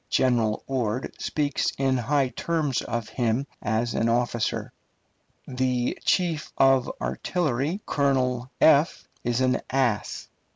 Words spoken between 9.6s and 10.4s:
ass.